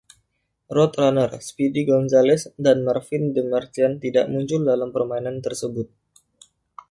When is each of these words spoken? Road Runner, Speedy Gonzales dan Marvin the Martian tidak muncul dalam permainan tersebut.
Road 0.75 0.93
Runner, 0.99 1.29
Speedy 1.47 1.81
Gonzales 1.89 2.41
dan 2.65 2.77
Marvin 2.87 3.23
the 3.37 3.43
Martian 3.53 3.91
tidak 4.03 4.25
muncul 4.33 4.61
dalam 4.71 4.89
permainan 4.95 5.35
tersebut. 5.45 5.87